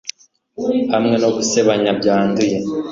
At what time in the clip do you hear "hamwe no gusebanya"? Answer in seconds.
0.93-1.91